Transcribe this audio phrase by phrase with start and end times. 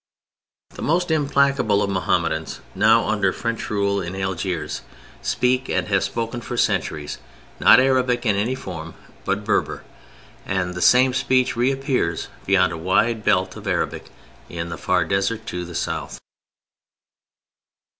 [0.71, 4.81] The most implacable of Mohammedans now under French rule in Algiers
[5.21, 7.19] speak, and have spoken for centuries,
[7.59, 8.95] not Arabic in any form,
[9.25, 9.83] but Berber;
[10.43, 14.07] and the same speech reappears beyond a wide belt of Arabic
[14.49, 16.19] in the far desert to the south.